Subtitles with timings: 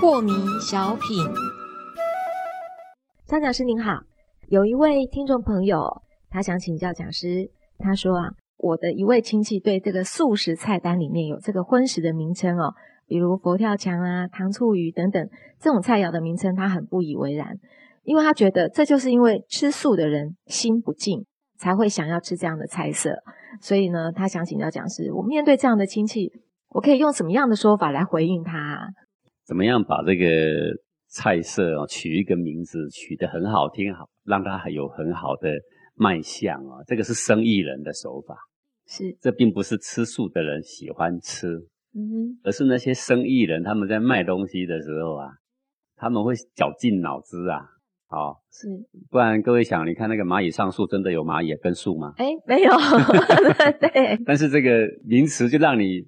[0.00, 1.24] 破迷小品，
[3.26, 4.00] 张讲师您好，
[4.48, 12.74] 有一位听众朋友，他想请教讲师，他说啊，我的一位亲戚对这个素食菜单里面有这个荤食的名称哦，
[13.06, 15.28] 比如佛跳墙啊、糖醋鱼等等
[15.60, 17.56] 这种菜肴的名称，他很不以为然，
[18.08, 21.26] 因为他觉得这就是因为吃素的人心不静，
[21.58, 23.14] 才会想要吃这样的菜色，
[23.60, 26.32] 所以呢，他想请教讲师，我面对这样的亲戚，
[26.70, 28.88] 我可以用什么样的说法来回应他？
[29.44, 30.26] 怎么样把这个
[31.08, 35.50] 菜色哦取一个名字，取得很好听，好让它有很好的
[35.94, 36.80] 卖相啊？
[36.86, 38.34] 这个是生意人的手法，
[38.86, 41.58] 是这并不是吃素的人喜欢吃，
[41.94, 45.28] 嗯而是那些生意人他们在卖东西的时候啊，
[45.96, 47.68] 他们会绞尽脑汁啊，
[48.10, 48.66] 好、是，
[49.10, 52.14] 不然各位想，你看那个蚂蚁上树，真的有蚂蚁跟树吗？
[52.16, 52.70] 哎，没有，
[53.80, 56.00] 对， 但是这个名词就让你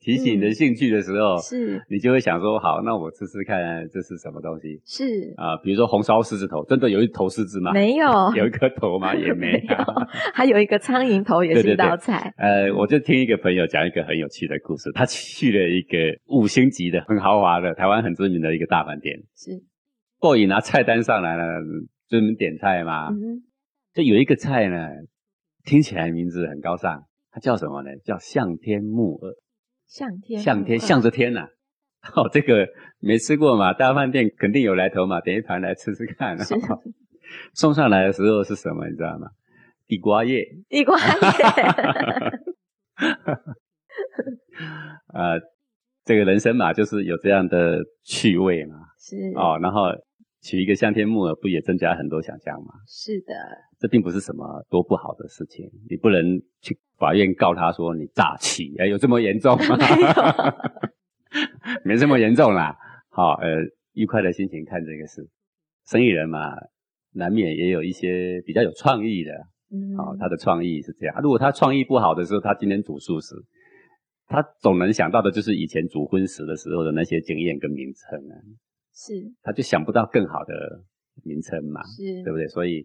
[0.00, 7.72] 提起你的兴趣的时候，是你就会想说，好，那我试试看这是什么东西是，啊、比如说红烧狮子头，真的有一头狮子吗？
[7.72, 9.14] 没有， 有一颗头吗？
[9.14, 9.76] 也没有。
[10.34, 19.50] 还有一个苍蝇头也是一对对对道菜，呃，我就听一个朋友讲一个很有趣的故事，他去了一个五星级的、很豪华的、台湾很知名的一个大饭店，是，
[20.18, 21.44] 过瘾拿菜单上来了，
[22.08, 23.42] 专门点菜嘛，嗯
[23.94, 24.88] 就有一个菜呢，
[25.64, 27.90] 听起来名字很高尚，它叫什么呢？
[28.04, 29.32] 叫向天木耳。
[29.86, 31.46] 向天向天向着天呐、
[32.14, 32.68] 哦，这个
[33.00, 36.38] 没吃过嘛，大饭店肯定有来头嘛，点一盘来吃吃看。
[36.38, 36.54] 是
[37.54, 39.28] 送上来的时候是什么，你知道吗？
[39.86, 40.44] 地瓜叶。
[40.68, 41.04] 地瓜叶，
[45.14, 45.40] 呃，
[46.04, 48.76] 这个人生嘛，就是有这样的趣味嘛。
[48.98, 49.86] 是哦，然后
[50.40, 52.72] 取一个香天木耳，不也增加很多想象吗？
[52.86, 53.34] 是的，
[53.78, 59.76] 这并不是什么多不好的事情，你不能去法院告他说你诈欺，哎，有这么严重吗？
[61.84, 62.76] 没这么严重啦。
[63.10, 63.58] 好，呃，
[63.92, 65.28] 愉快的心情看这个事，
[65.86, 66.54] 生意人嘛，
[67.12, 69.32] 难免也有一些比较有创意的，
[69.72, 71.20] 嗯好、他的创意是这样。
[71.20, 73.34] 如果他创意不好的时候，他今天煮素食，
[74.26, 78.34] 他总能想到的就是以前煮荤食的时候的那些经验跟名称啊，
[78.98, 80.82] 是他就想不到更好的
[81.22, 81.80] 名称嘛。
[81.84, 82.48] 是，对不对？
[82.48, 82.84] 所以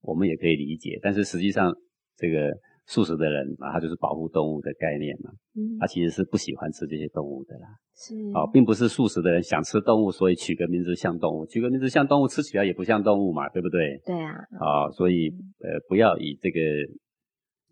[0.00, 1.70] 我们也可以理解，但是实际上，
[2.16, 2.50] 这个
[2.86, 7.68] 素食的人啊，他就是保护动物的概念嘛，嗯他其实是不喜欢吃这些动物的啦。
[7.94, 14.00] 是哦，并不是素食的人想吃动物，所以取个名字像动物，取个名字像动物，吃起来也不像动物嘛，对不对？
[14.06, 15.28] 对啊，哦、所以
[15.60, 16.58] 呃，不要以这个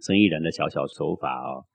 [0.00, 1.66] 生意人的小小手法哦，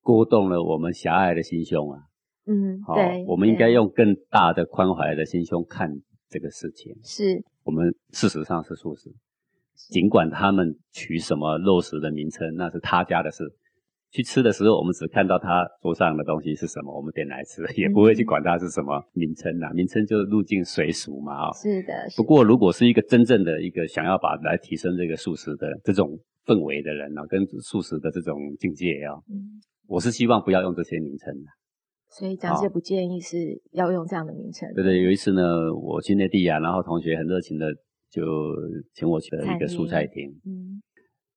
[0.00, 1.98] 勾动了我们狭隘的心胸啊。
[2.46, 5.90] 嗯，好、对，我们应该用更大的宽怀的心胸看
[6.28, 6.94] 这个事情。
[7.02, 9.10] 是我们事实上是素食，
[9.90, 13.44] 尽管他们取什么肉食的名称，那是他家的事。
[14.12, 19.70] 去吃的时候，我们只看到他桌上的东西是什么，我们点来吃，也不会去管它是什么名称啦。
[19.70, 31.46] 名称就入境随俗嘛啊、是的，不过，如果是一个真正的一个想要把来提升这个素食的这种氛围的人呢、跟素食的这种境界啊、嗯，我是希望不要用这些名称的。
[32.10, 33.36] 所以讲师不建议是
[33.72, 35.42] 要用这样的名称，对对，有一次呢，
[35.74, 37.66] 我去内地啊，然后同学很热情的
[38.10, 38.22] 就
[38.94, 40.82] 请我去了一个素菜厅，嗯，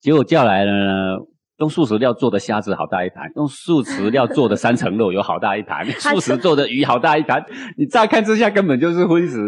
[0.01, 1.17] 结果叫来了呢，
[1.59, 7.45] 用素食料做的虾子好大一盘，用素食料做的三层肉有好大一盘， 素食做的鱼好大一盘，
[7.77, 9.39] 你乍看之下根本就是荤食。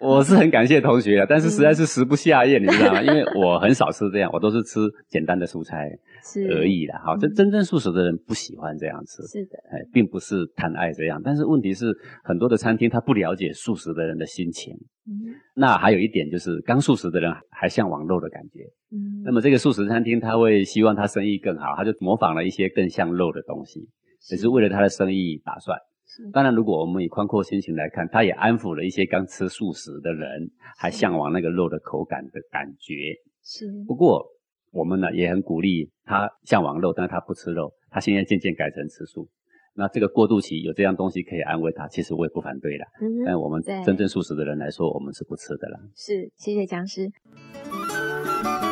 [0.00, 3.02] 我是很感谢同学啊，但是实在是食不下咽，你知道吗？
[3.02, 4.80] 因为我很少吃这样，我都是吃
[5.10, 7.00] 简单的蔬菜是而，已啦。
[7.04, 9.22] 好，这真真正素食的人不喜欢这样吃。
[9.26, 11.86] 是的，哎，并不是贪爱这样，但是问题是
[12.22, 14.74] 很多的餐厅他不了解素食的人的心情。
[15.06, 18.60] 嗯那还有一点就是，刚素食的人还向往肉的感觉。
[18.92, 23.88] 嗯，那么这个素食餐厅他会希望他生意更好，他就模仿了一些更像肉的东西，
[24.30, 25.76] 也是为了他的生意打算。
[26.06, 33.14] 是当然，如果我们以宽阔心情来看，他也安抚了一些刚吃素食的人，还向往那个肉的口感的感觉。
[33.42, 34.24] 是不过
[34.70, 39.28] 我们呢也很鼓励他向往肉，但是他不吃肉，他现在渐渐改成吃素。
[39.74, 42.86] 那这个过渡期有这样东西可以安慰他，其实我也不反对啦。
[43.00, 45.78] 嗯但我们真正素食的人来说，我们是不吃的啦。
[45.94, 47.10] 是，谢谢讲师。